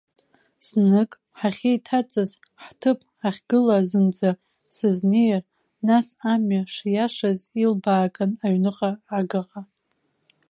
Знык 0.67 1.11
ҳахьеиҭаҵыз, 1.39 2.31
ҳҭыԥ 2.63 2.99
ахьгылазынӡа 3.27 4.29
сызнеир, 4.75 5.41
нас 5.87 6.07
амҩа 6.31 6.63
шиашаз 6.73 7.39
илбааган 7.63 8.31
аҩныҟа, 8.45 8.91
агаҟа. 9.17 9.61